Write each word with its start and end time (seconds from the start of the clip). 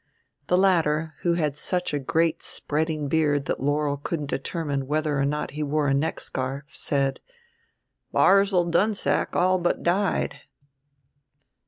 The 0.47 0.57
latter, 0.57 1.13
who 1.21 1.33
had 1.33 1.55
such 1.55 1.93
a 1.93 1.99
great 1.99 2.41
spreading 2.41 3.07
beard 3.07 3.45
that 3.45 3.59
Laurel 3.59 3.97
couldn't 3.97 4.31
determine 4.31 4.87
whether 4.87 5.19
or 5.19 5.25
not 5.25 5.51
he 5.51 5.61
wore 5.61 5.87
a 5.87 5.93
neck 5.93 6.19
scarf, 6.19 6.63
said: 6.75 7.19
"Barzil 8.11 8.65
Dunsack 8.71 9.35
all 9.35 9.59
but 9.59 9.83
died." 9.83 10.39